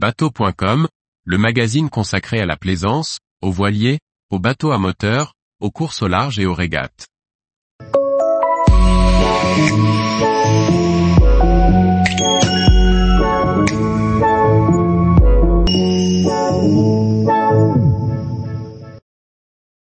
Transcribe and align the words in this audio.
Bateau.com, 0.00 0.86
le 1.24 1.38
magazine 1.38 1.90
consacré 1.90 2.38
à 2.38 2.46
la 2.46 2.56
plaisance, 2.56 3.18
aux 3.42 3.50
voiliers, 3.50 3.98
aux 4.30 4.38
bateaux 4.38 4.70
à 4.70 4.78
moteur, 4.78 5.34
aux 5.58 5.72
courses 5.72 6.02
au 6.02 6.06
large 6.06 6.38
et 6.38 6.46
aux 6.46 6.54
régates. 6.54 7.08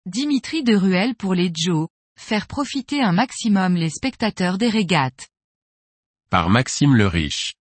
Dimitri 0.05 0.63
de 0.65 0.75
Ruel 0.75 1.15
pour 1.15 1.33
les 1.35 1.53
Joe, 1.55 1.87
faire 2.19 2.47
profiter 2.47 3.01
un 3.01 3.13
maximum 3.13 3.75
les 3.75 3.89
spectateurs 3.89 4.57
des 4.57 4.67
régates. 4.67 5.29
Par 6.29 6.49
Maxime 6.49 6.97
le 6.97 7.07
Riche. 7.07 7.53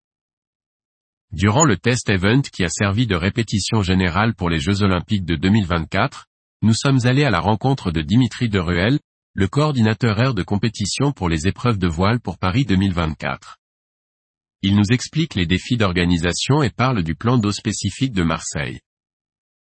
Durant 1.32 1.64
le 1.64 1.76
test 1.76 2.10
event 2.10 2.42
qui 2.42 2.64
a 2.64 2.68
servi 2.68 3.06
de 3.06 3.14
répétition 3.14 3.82
générale 3.82 4.34
pour 4.34 4.50
les 4.50 4.58
Jeux 4.58 4.82
Olympiques 4.82 5.24
de 5.24 5.36
2024, 5.36 6.26
nous 6.62 6.74
sommes 6.74 6.98
allés 7.04 7.22
à 7.22 7.30
la 7.30 7.38
rencontre 7.38 7.92
de 7.92 8.00
Dimitri 8.00 8.48
de 8.48 8.58
Ruel, 8.58 8.98
le 9.34 9.46
coordinateur 9.46 10.20
air 10.20 10.34
de 10.34 10.42
compétition 10.42 11.12
pour 11.12 11.28
les 11.28 11.46
épreuves 11.46 11.78
de 11.78 11.86
voile 11.86 12.18
pour 12.18 12.36
Paris 12.36 12.64
2024. 12.64 13.58
Il 14.62 14.74
nous 14.74 14.90
explique 14.90 15.36
les 15.36 15.46
défis 15.46 15.76
d'organisation 15.76 16.64
et 16.64 16.70
parle 16.70 17.04
du 17.04 17.14
plan 17.14 17.38
d'eau 17.38 17.52
spécifique 17.52 18.12
de 18.12 18.24
Marseille. 18.24 18.80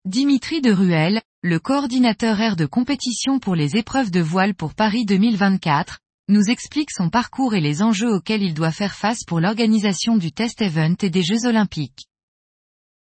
Dimitri 0.05 0.61
de 0.61 0.71
Ruel, 0.71 1.21
le 1.41 1.59
coordinateur 1.59 2.39
air 2.39 2.55
de 2.55 2.67
compétition 2.67 3.39
pour 3.39 3.55
les 3.55 3.77
épreuves 3.77 4.11
de 4.11 4.21
voile 4.21 4.53
pour 4.53 4.75
Paris 4.75 5.05
2024, 5.05 5.99
nous 6.29 6.49
explique 6.49 6.91
son 6.91 7.09
parcours 7.09 7.55
et 7.55 7.61
les 7.61 7.81
enjeux 7.81 8.13
auxquels 8.13 8.43
il 8.43 8.53
doit 8.53 8.71
faire 8.71 8.95
face 8.95 9.23
pour 9.25 9.39
l'organisation 9.39 10.17
du 10.17 10.31
test 10.31 10.61
event 10.61 10.95
et 11.01 11.09
des 11.09 11.23
Jeux 11.23 11.45
Olympiques. 11.45 12.07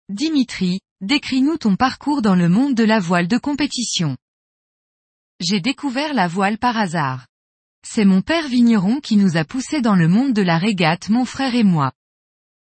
Dimitri, 0.10 0.80
décris-nous 1.02 1.58
ton 1.58 1.76
parcours 1.76 2.22
dans 2.22 2.36
le 2.36 2.48
monde 2.48 2.76
de 2.76 2.84
la 2.84 3.00
voile 3.00 3.28
de 3.28 3.38
compétition. 3.38 4.18
J'ai 5.40 5.60
découvert 5.60 6.14
la 6.14 6.28
voile 6.28 6.58
par 6.58 6.78
hasard. 6.78 7.28
C'est 7.84 8.06
mon 8.06 8.22
père 8.22 8.48
vigneron 8.48 9.00
qui 9.00 9.18
nous 9.18 9.38
a 9.38 9.44
poussés 9.44 9.82
dans 9.82 9.96
le 9.96 10.08
monde 10.08 10.34
de 10.34 10.42
la 10.42 10.58
régate 10.58 11.10
mon 11.10 11.26
frère 11.26 11.56
et 11.56 11.64
moi. 11.64 11.92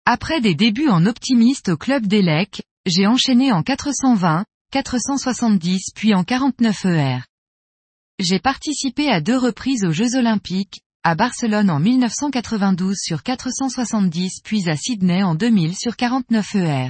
Après 0.05 0.41
des 0.41 0.55
débuts 0.55 0.89
en 0.89 1.05
optimiste 1.05 1.69
au 1.69 1.77
club 1.77 2.07
d'Elec, 2.07 2.63
j'ai 2.85 3.05
enchaîné 3.05 3.51
en 3.51 3.63
420, 3.63 4.45
470 4.71 5.91
puis 5.93 6.13
en 6.13 6.23
49 6.23 6.85
ER. 6.85 7.19
J'ai 8.19 8.39
participé 8.39 9.09
à 9.09 9.21
deux 9.21 9.37
reprises 9.37 9.83
aux 9.85 9.91
Jeux 9.91 10.15
Olympiques, 10.15 10.81
à 11.03 11.15
Barcelone 11.15 11.71
en 11.71 11.79
1992 11.79 12.95
sur 12.97 13.23
470 13.23 14.41
puis 14.43 14.69
à 14.69 14.77
Sydney 14.77 15.23
en 15.23 15.33
2000 15.33 15.75
sur 15.75 15.95
49 15.95 16.55
ER. 16.55 16.89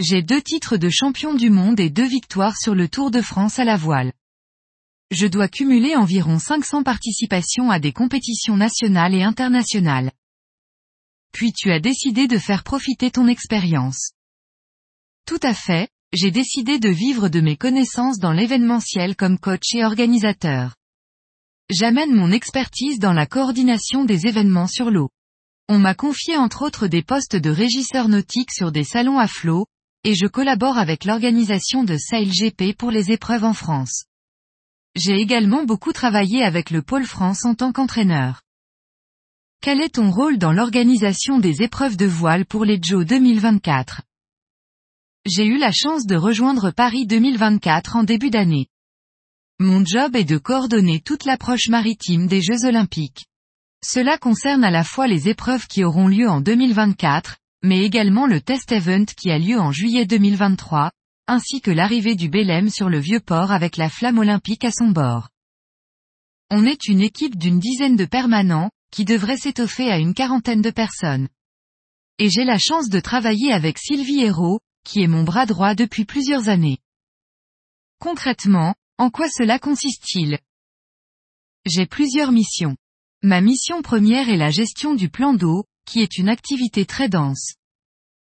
J'ai 0.00 0.22
deux 0.22 0.40
titres 0.40 0.78
de 0.78 0.88
champion 0.88 1.34
du 1.34 1.50
monde 1.50 1.80
et 1.80 1.90
deux 1.90 2.06
victoires 2.06 2.56
sur 2.56 2.74
le 2.74 2.88
Tour 2.88 3.10
de 3.10 3.20
France 3.20 3.58
à 3.58 3.64
la 3.64 3.76
voile. 3.76 4.12
Je 5.10 5.26
dois 5.26 5.48
cumuler 5.48 5.96
environ 5.96 6.38
500 6.38 6.82
participations 6.82 7.70
à 7.70 7.78
des 7.78 7.92
compétitions 7.92 8.56
nationales 8.56 9.14
et 9.14 9.22
internationales. 9.22 10.12
Puis 11.32 11.52
tu 11.52 11.70
as 11.70 11.78
décidé 11.78 12.26
de 12.26 12.38
faire 12.38 12.64
profiter 12.64 13.10
ton 13.10 13.28
expérience. 13.28 14.12
Tout 15.26 15.40
à 15.42 15.52
fait, 15.52 15.90
j'ai 16.16 16.30
décidé 16.30 16.78
de 16.78 16.88
vivre 16.88 17.28
de 17.28 17.42
mes 17.42 17.58
connaissances 17.58 18.18
dans 18.18 18.32
l'événementiel 18.32 19.16
comme 19.16 19.38
coach 19.38 19.74
et 19.74 19.84
organisateur. 19.84 20.74
J'amène 21.68 22.14
mon 22.14 22.32
expertise 22.32 22.98
dans 22.98 23.12
la 23.12 23.26
coordination 23.26 24.06
des 24.06 24.26
événements 24.26 24.66
sur 24.66 24.90
l'eau. 24.90 25.10
On 25.68 25.78
m'a 25.78 25.94
confié 25.94 26.38
entre 26.38 26.62
autres 26.62 26.86
des 26.86 27.02
postes 27.02 27.36
de 27.36 27.50
régisseur 27.50 28.08
nautique 28.08 28.50
sur 28.50 28.72
des 28.72 28.84
salons 28.84 29.18
à 29.18 29.28
flot, 29.28 29.66
et 30.04 30.14
je 30.14 30.26
collabore 30.26 30.78
avec 30.78 31.04
l'organisation 31.04 31.84
de 31.84 31.98
Sail 31.98 32.30
GP 32.30 32.74
pour 32.78 32.90
les 32.90 33.12
épreuves 33.12 33.44
en 33.44 33.52
France. 33.52 34.04
J'ai 34.94 35.20
également 35.20 35.64
beaucoup 35.64 35.92
travaillé 35.92 36.42
avec 36.42 36.70
le 36.70 36.80
Pôle 36.80 37.04
France 37.04 37.44
en 37.44 37.54
tant 37.54 37.72
qu'entraîneur. 37.72 38.40
Quel 39.60 39.82
est 39.82 39.96
ton 39.96 40.10
rôle 40.10 40.38
dans 40.38 40.52
l'organisation 40.52 41.38
des 41.40 41.60
épreuves 41.60 41.98
de 41.98 42.06
voile 42.06 42.46
pour 42.46 42.64
les 42.64 42.80
JO 42.82 43.04
2024 43.04 44.00
j'ai 45.26 45.44
eu 45.44 45.58
la 45.58 45.72
chance 45.72 46.06
de 46.06 46.14
rejoindre 46.14 46.70
Paris 46.70 47.04
2024 47.04 47.96
en 47.96 48.04
début 48.04 48.30
d'année. 48.30 48.68
Mon 49.58 49.84
job 49.84 50.14
est 50.14 50.24
de 50.24 50.38
coordonner 50.38 51.00
toute 51.00 51.24
l'approche 51.24 51.68
maritime 51.68 52.28
des 52.28 52.40
Jeux 52.40 52.64
Olympiques. 52.64 53.26
Cela 53.84 54.18
concerne 54.18 54.62
à 54.62 54.70
la 54.70 54.84
fois 54.84 55.08
les 55.08 55.28
épreuves 55.28 55.66
qui 55.66 55.82
auront 55.82 56.06
lieu 56.06 56.28
en 56.28 56.40
2024, 56.40 57.38
mais 57.64 57.84
également 57.84 58.26
le 58.26 58.40
test 58.40 58.70
event 58.70 59.04
qui 59.04 59.30
a 59.30 59.38
lieu 59.38 59.58
en 59.58 59.72
juillet 59.72 60.06
2023, 60.06 60.92
ainsi 61.26 61.60
que 61.60 61.72
l'arrivée 61.72 62.14
du 62.14 62.28
Belém 62.28 62.68
sur 62.70 62.88
le 62.88 63.00
vieux 63.00 63.20
port 63.20 63.50
avec 63.50 63.76
la 63.76 63.88
flamme 63.88 64.18
olympique 64.18 64.64
à 64.64 64.70
son 64.70 64.88
bord. 64.88 65.30
On 66.50 66.64
est 66.64 66.86
une 66.86 67.00
équipe 67.00 67.36
d'une 67.36 67.58
dizaine 67.58 67.96
de 67.96 68.04
permanents, 68.04 68.70
qui 68.92 69.04
devrait 69.04 69.36
s'étoffer 69.36 69.90
à 69.90 69.98
une 69.98 70.14
quarantaine 70.14 70.62
de 70.62 70.70
personnes. 70.70 71.28
Et 72.18 72.30
j'ai 72.30 72.44
la 72.44 72.58
chance 72.58 72.88
de 72.88 73.00
travailler 73.00 73.52
avec 73.52 73.78
Sylvie 73.78 74.22
Hérault, 74.22 74.60
qui 74.86 75.02
est 75.02 75.08
mon 75.08 75.24
bras 75.24 75.46
droit 75.46 75.74
depuis 75.74 76.04
plusieurs 76.04 76.48
années. 76.48 76.78
Concrètement, 77.98 78.74
en 78.98 79.10
quoi 79.10 79.28
cela 79.28 79.58
consiste-t-il? 79.58 80.38
J'ai 81.66 81.86
plusieurs 81.86 82.30
missions. 82.30 82.76
Ma 83.22 83.40
mission 83.40 83.82
première 83.82 84.28
est 84.28 84.36
la 84.36 84.50
gestion 84.50 84.94
du 84.94 85.08
plan 85.08 85.34
d'eau, 85.34 85.64
qui 85.86 86.00
est 86.00 86.18
une 86.18 86.28
activité 86.28 86.86
très 86.86 87.08
dense. 87.08 87.54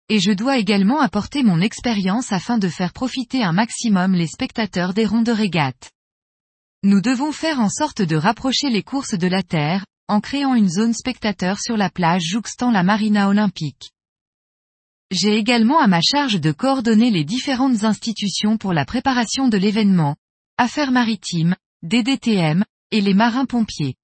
Et 0.09 0.19
je 0.19 0.31
dois 0.31 0.57
également 0.57 0.99
apporter 0.99 1.43
mon 1.43 1.61
expérience 1.61 2.31
afin 2.31 2.57
de 2.57 2.67
faire 2.67 2.93
profiter 2.93 3.43
un 3.43 3.51
maximum 3.51 4.13
les 4.13 4.27
spectateurs 4.27 4.95
des 4.95 5.05
ronds 5.05 5.21
de 5.21 5.31
régate. 5.31 5.91
Nous 6.81 7.01
devons 7.01 7.31
faire 7.31 7.59
en 7.59 7.69
sorte 7.69 8.01
de 8.01 8.15
rapprocher 8.15 8.71
les 8.71 8.81
courses 8.81 9.13
de 9.13 9.27
la 9.27 9.43
Terre, 9.43 9.85
en 10.07 10.19
créant 10.19 10.55
une 10.55 10.69
zone 10.69 10.95
spectateur 10.95 11.59
sur 11.59 11.77
la 11.77 11.91
plage 11.91 12.23
jouxtant 12.23 12.71
la 12.71 12.81
marina 12.81 13.29
olympique. 13.29 13.91
J'ai 15.11 15.37
également 15.37 15.79
à 15.79 15.87
ma 15.87 16.01
charge 16.01 16.39
de 16.39 16.51
coordonner 16.51 17.09
les 17.09 17.23
différentes 17.23 17.83
institutions 17.83 18.57
pour 18.57 18.73
la 18.73 18.85
préparation 18.85 19.47
de 19.47 19.57
l'événement, 19.57 20.15
Affaires 20.57 20.91
maritimes, 20.91 21.55
DDTM, 21.81 22.63
et 22.91 23.01
les 23.01 23.15
marins-pompiers. 23.15 23.95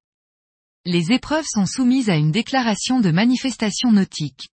Les 0.86 1.12
épreuves 1.12 1.46
sont 1.48 1.68
soumises 1.68 2.10
à 2.10 2.16
une 2.16 2.32
déclaration 2.32 3.00
de 3.00 3.12
manifestation 3.12 3.92
nautique. 3.92 4.50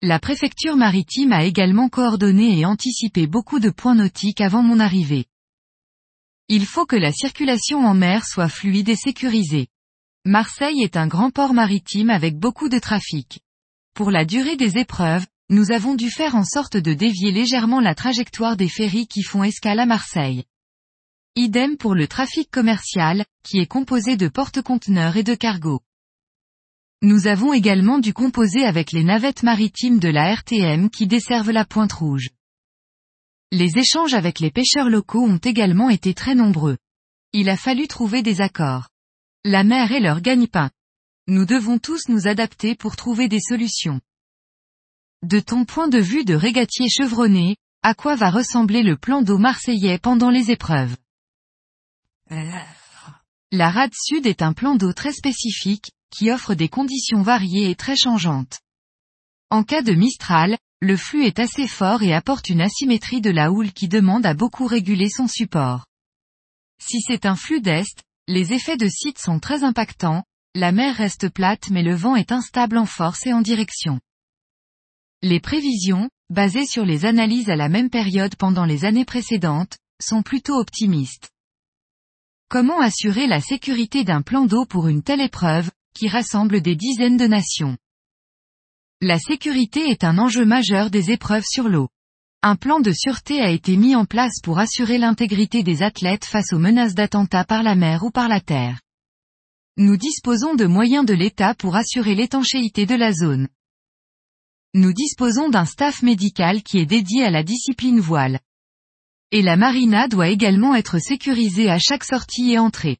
La 0.00 0.18
préfecture 0.18 0.76
maritime 0.76 1.32
a 1.32 1.44
également 1.44 1.90
coordonné 1.90 2.58
et 2.58 2.64
anticipé 2.64 3.26
beaucoup 3.26 3.60
de 3.60 3.68
points 3.68 3.94
nautiques 3.94 4.40
avant 4.40 4.62
mon 4.62 4.80
arrivée. 4.80 5.26
Il 6.48 6.64
faut 6.64 6.86
que 6.86 6.96
la 6.96 7.12
circulation 7.12 7.84
en 7.84 7.92
mer 7.92 8.24
soit 8.24 8.48
fluide 8.48 8.88
et 8.88 8.96
sécurisée. 8.96 9.68
Marseille 10.24 10.82
est 10.82 10.96
un 10.96 11.06
grand 11.06 11.30
port 11.30 11.52
maritime 11.52 12.08
avec 12.08 12.38
beaucoup 12.38 12.70
de 12.70 12.78
trafic. 12.78 13.40
Pour 13.94 14.10
la 14.10 14.24
durée 14.24 14.56
des 14.56 14.78
épreuves, 14.78 15.26
nous 15.50 15.72
avons 15.72 15.96
dû 15.96 16.10
faire 16.10 16.36
en 16.36 16.44
sorte 16.44 16.76
de 16.76 16.94
dévier 16.94 17.32
légèrement 17.32 17.80
la 17.80 17.96
trajectoire 17.96 18.56
des 18.56 18.68
ferries 18.68 19.08
qui 19.08 19.24
font 19.24 19.42
escale 19.42 19.80
à 19.80 19.86
Marseille. 19.86 20.44
Idem 21.34 21.76
pour 21.76 21.96
le 21.96 22.06
trafic 22.06 22.48
commercial, 22.52 23.24
qui 23.42 23.58
est 23.58 23.66
composé 23.66 24.16
de 24.16 24.28
porte-conteneurs 24.28 25.16
et 25.16 25.24
de 25.24 25.34
cargos. 25.34 25.80
Nous 27.02 27.26
avons 27.26 27.52
également 27.52 27.98
dû 27.98 28.12
composer 28.12 28.64
avec 28.64 28.92
les 28.92 29.02
navettes 29.02 29.42
maritimes 29.42 29.98
de 29.98 30.08
la 30.08 30.32
RTM 30.32 30.88
qui 30.88 31.08
desservent 31.08 31.50
la 31.50 31.64
Pointe 31.64 31.94
Rouge. 31.94 32.30
Les 33.50 33.76
échanges 33.76 34.14
avec 34.14 34.38
les 34.38 34.52
pêcheurs 34.52 34.88
locaux 34.88 35.24
ont 35.24 35.38
également 35.38 35.90
été 35.90 36.14
très 36.14 36.36
nombreux. 36.36 36.78
Il 37.32 37.48
a 37.48 37.56
fallu 37.56 37.88
trouver 37.88 38.22
des 38.22 38.40
accords. 38.40 38.88
La 39.44 39.64
mer 39.64 39.90
est 39.90 40.00
leur 40.00 40.20
gagne-pain. 40.20 40.70
Nous 41.26 41.44
devons 41.44 41.78
tous 41.78 42.08
nous 42.08 42.28
adapter 42.28 42.76
pour 42.76 42.94
trouver 42.94 43.26
des 43.26 43.40
solutions. 43.40 44.00
De 45.22 45.38
ton 45.38 45.66
point 45.66 45.88
de 45.88 45.98
vue 45.98 46.24
de 46.24 46.34
régatier 46.34 46.88
chevronné, 46.88 47.56
à 47.82 47.92
quoi 47.92 48.16
va 48.16 48.30
ressembler 48.30 48.82
le 48.82 48.96
plan 48.96 49.20
d'eau 49.20 49.36
marseillais 49.36 49.98
pendant 49.98 50.30
les 50.30 50.50
épreuves? 50.50 50.96
La 53.52 53.70
rade 53.70 53.92
sud 53.94 54.26
est 54.26 54.40
un 54.40 54.54
plan 54.54 54.76
d'eau 54.76 54.94
très 54.94 55.12
spécifique, 55.12 55.90
qui 56.10 56.30
offre 56.30 56.54
des 56.54 56.70
conditions 56.70 57.20
variées 57.20 57.68
et 57.68 57.74
très 57.74 57.96
changeantes. 57.96 58.60
En 59.50 59.62
cas 59.62 59.82
de 59.82 59.92
Mistral, 59.92 60.56
le 60.80 60.96
flux 60.96 61.26
est 61.26 61.38
assez 61.38 61.68
fort 61.68 62.02
et 62.02 62.14
apporte 62.14 62.48
une 62.48 62.62
asymétrie 62.62 63.20
de 63.20 63.30
la 63.30 63.52
houle 63.52 63.72
qui 63.72 63.88
demande 63.88 64.24
à 64.24 64.32
beaucoup 64.32 64.66
réguler 64.66 65.10
son 65.10 65.28
support. 65.28 65.84
Si 66.82 67.02
c'est 67.02 67.26
un 67.26 67.36
flux 67.36 67.60
d'est, 67.60 68.02
les 68.26 68.54
effets 68.54 68.78
de 68.78 68.88
site 68.88 69.18
sont 69.18 69.38
très 69.38 69.64
impactants, 69.64 70.24
la 70.54 70.72
mer 70.72 70.96
reste 70.96 71.28
plate 71.28 71.68
mais 71.68 71.82
le 71.82 71.94
vent 71.94 72.16
est 72.16 72.32
instable 72.32 72.78
en 72.78 72.86
force 72.86 73.26
et 73.26 73.34
en 73.34 73.42
direction. 73.42 74.00
Les 75.22 75.38
prévisions, 75.38 76.08
basées 76.30 76.64
sur 76.64 76.86
les 76.86 77.04
analyses 77.04 77.50
à 77.50 77.56
la 77.56 77.68
même 77.68 77.90
période 77.90 78.36
pendant 78.36 78.64
les 78.64 78.86
années 78.86 79.04
précédentes, 79.04 79.76
sont 80.00 80.22
plutôt 80.22 80.54
optimistes. 80.54 81.28
Comment 82.48 82.80
assurer 82.80 83.26
la 83.26 83.42
sécurité 83.42 84.02
d'un 84.02 84.22
plan 84.22 84.46
d'eau 84.46 84.64
pour 84.64 84.88
une 84.88 85.02
telle 85.02 85.20
épreuve, 85.20 85.70
qui 85.94 86.08
rassemble 86.08 86.62
des 86.62 86.74
dizaines 86.74 87.18
de 87.18 87.26
nations? 87.26 87.76
La 89.02 89.18
sécurité 89.18 89.90
est 89.90 90.04
un 90.04 90.16
enjeu 90.16 90.46
majeur 90.46 90.88
des 90.88 91.10
épreuves 91.10 91.44
sur 91.46 91.68
l'eau. 91.68 91.90
Un 92.42 92.56
plan 92.56 92.80
de 92.80 92.90
sûreté 92.90 93.42
a 93.42 93.50
été 93.50 93.76
mis 93.76 93.94
en 93.94 94.06
place 94.06 94.40
pour 94.42 94.58
assurer 94.58 94.96
l'intégrité 94.96 95.62
des 95.62 95.82
athlètes 95.82 96.24
face 96.24 96.54
aux 96.54 96.58
menaces 96.58 96.94
d'attentats 96.94 97.44
par 97.44 97.62
la 97.62 97.74
mer 97.74 98.04
ou 98.04 98.10
par 98.10 98.28
la 98.28 98.40
terre. 98.40 98.80
Nous 99.76 99.98
disposons 99.98 100.54
de 100.54 100.64
moyens 100.64 101.04
de 101.04 101.12
l'État 101.12 101.54
pour 101.54 101.76
assurer 101.76 102.14
l'étanchéité 102.14 102.86
de 102.86 102.94
la 102.94 103.12
zone. 103.12 103.48
Nous 104.72 104.92
disposons 104.92 105.48
d'un 105.48 105.64
staff 105.64 106.02
médical 106.02 106.62
qui 106.62 106.78
est 106.78 106.86
dédié 106.86 107.24
à 107.24 107.30
la 107.30 107.42
discipline 107.42 107.98
voile. 107.98 108.38
Et 109.32 109.42
la 109.42 109.56
marina 109.56 110.06
doit 110.06 110.28
également 110.28 110.76
être 110.76 111.00
sécurisée 111.00 111.68
à 111.68 111.78
chaque 111.80 112.04
sortie 112.04 112.52
et 112.52 112.58
entrée. 112.58 112.98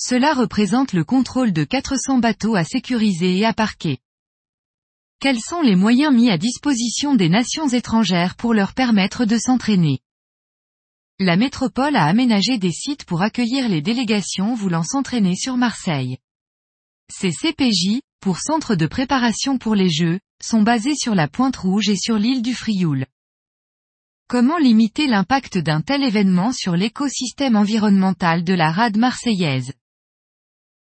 Cela 0.00 0.34
représente 0.34 0.92
le 0.92 1.02
contrôle 1.02 1.52
de 1.52 1.64
400 1.64 2.18
bateaux 2.18 2.54
à 2.54 2.62
sécuriser 2.62 3.38
et 3.38 3.44
à 3.44 3.52
parquer. 3.52 3.98
Quels 5.20 5.40
sont 5.40 5.62
les 5.62 5.74
moyens 5.74 6.14
mis 6.14 6.30
à 6.30 6.38
disposition 6.38 7.16
des 7.16 7.28
nations 7.28 7.66
étrangères 7.66 8.36
pour 8.36 8.54
leur 8.54 8.72
permettre 8.72 9.24
de 9.24 9.36
s'entraîner? 9.36 9.98
La 11.18 11.36
métropole 11.36 11.96
a 11.96 12.04
aménagé 12.04 12.58
des 12.58 12.70
sites 12.70 13.04
pour 13.04 13.22
accueillir 13.22 13.68
les 13.68 13.82
délégations 13.82 14.54
voulant 14.54 14.84
s'entraîner 14.84 15.34
sur 15.34 15.56
Marseille. 15.56 16.18
Ces 17.12 17.32
CPJ, 17.32 18.00
pour 18.20 18.38
centre 18.38 18.76
de 18.76 18.86
préparation 18.86 19.58
pour 19.58 19.74
les 19.74 19.90
Jeux, 19.90 20.20
sont 20.42 20.62
basés 20.62 20.94
sur 20.94 21.14
la 21.14 21.28
Pointe 21.28 21.56
Rouge 21.56 21.88
et 21.88 21.96
sur 21.96 22.18
l'île 22.18 22.42
du 22.42 22.54
Frioul. 22.54 23.06
Comment 24.28 24.58
limiter 24.58 25.06
l'impact 25.06 25.58
d'un 25.58 25.80
tel 25.80 26.02
événement 26.02 26.52
sur 26.52 26.76
l'écosystème 26.76 27.56
environnemental 27.56 28.44
de 28.44 28.54
la 28.54 28.70
rade 28.70 28.98
marseillaise? 28.98 29.72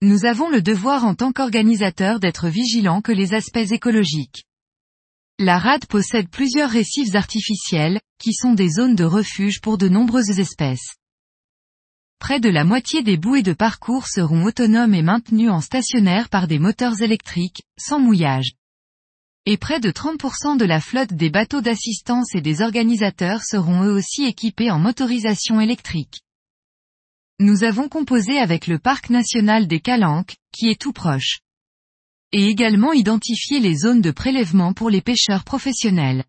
Nous 0.02 0.26
avons 0.26 0.50
le 0.50 0.62
devoir 0.62 1.06
en 1.06 1.16
tant 1.16 1.32
qu'organisateur 1.32 2.20
d'être 2.20 2.50
vigilants 2.50 3.02
que 3.02 3.12
les 3.12 3.34
aspects 3.34 3.72
écologiques. 3.72 4.46
La 5.40 5.58
rade 5.58 5.86
possède 5.86 6.30
plusieurs 6.30 6.70
récifs 6.70 7.16
artificiels, 7.16 8.00
qui 8.20 8.34
sont 8.34 8.54
des 8.54 8.70
zones 8.70 8.96
de 8.96 9.04
refuge 9.04 9.62
pour 9.62 9.78
de 9.78 9.88
nombreuses 9.88 10.40
espèces. 10.40 10.96
Près 12.20 12.40
de 12.40 12.50
la 12.50 12.64
moitié 12.64 13.02
des 13.02 13.18
bouées 13.18 13.42
de 13.42 13.54
parcours 13.54 14.08
seront 14.08 14.44
autonomes 14.44 14.94
et 14.94 15.02
maintenues 15.02 15.50
en 15.50 15.62
stationnaire 15.62 16.30
par 16.30 16.48
des 16.48 16.60
moteurs 16.60 17.02
électriques, 17.02 17.64
sans 17.80 18.00
mouillage. 18.00 18.52
Et 19.48 19.58
près 19.58 19.80
de 19.80 19.90
30% 19.90 20.58
de 20.58 20.66
la 20.66 20.80
flotte 20.80 21.14
des 21.14 21.32
bateaux 21.32 21.62
d'assistance 21.62 22.36
et 22.36 22.42
des 22.42 22.62
organisateurs 22.62 23.42
seront 23.44 23.84
eux 23.84 23.92
aussi 23.92 24.26
équipés 24.26 24.70
en 24.70 24.78
motorisation 24.78 25.60
électrique. 25.60 26.22
Nous 27.40 27.64
avons 27.64 27.90
composé 27.90 28.38
avec 28.38 28.68
le 28.68 28.78
parc 28.78 29.10
national 29.10 29.68
des 29.68 29.80
Calanques, 29.80 30.36
qui 30.52 30.70
est 30.70 30.80
tout 30.80 30.94
proche. 30.94 31.40
Et 32.32 32.50
également 32.50 32.94
identifié 32.94 33.60
les 33.60 33.76
zones 33.76 34.02
de 34.02 34.12
prélèvement 34.12 34.74
pour 34.74 34.92
les 34.92 35.02
pêcheurs 35.02 35.44
professionnels. 35.44 36.24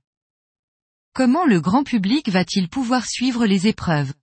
Comment 1.12 1.44
le 1.44 1.60
grand 1.60 1.84
public 1.84 2.30
va-t-il 2.30 2.70
pouvoir 2.70 3.04
suivre 3.04 3.44
les 3.44 3.66
épreuves? 3.66 4.14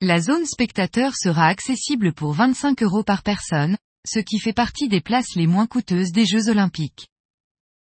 La 0.00 0.20
zone 0.20 0.46
spectateur 0.46 1.14
sera 1.14 1.46
accessible 1.46 2.12
pour 2.12 2.32
25 2.32 2.82
euros 2.82 3.04
par 3.04 3.22
personne, 3.22 3.78
ce 4.04 4.18
qui 4.18 4.40
fait 4.40 4.52
partie 4.52 4.88
des 4.88 5.00
places 5.00 5.36
les 5.36 5.46
moins 5.46 5.68
coûteuses 5.68 6.10
des 6.10 6.26
Jeux 6.26 6.48
olympiques. 6.48 7.08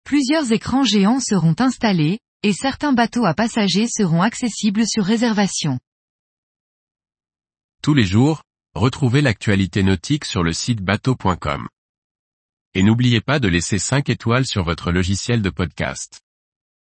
Plusieurs 0.05 0.53
écrans 0.53 0.85
géants 0.85 1.19
seront 1.19 1.55
installés, 1.59 2.21
et 2.43 2.53
certains 2.53 2.93
bateaux 2.93 3.25
à 3.25 3.33
passagers 3.33 3.87
seront 3.89 4.21
accessibles 4.21 4.87
sur 4.87 5.03
réservation. 5.03 5.81
Tous 7.83 7.95
les 7.95 8.05
jours, 8.05 8.43
retrouvez 8.75 9.23
l'actualité 9.23 9.83
nautique 9.83 10.27
sur 10.27 10.43
le 10.43 10.53
site 10.53 10.83
bateau.com. 10.83 11.69
Et 12.75 12.83
n'oubliez 12.83 13.23
pas 13.23 13.39
de 13.39 13.49
laisser 13.49 13.79
5 13.79 14.11
étoiles 14.11 14.47
sur 14.47 14.63
votre 14.63 14.93
logiciel 14.93 15.41
de 15.41 15.51
podcast. 15.51 16.24